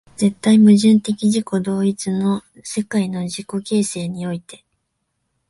[0.17, 4.63] 絶対矛盾的自己同一の世界の自己形成において、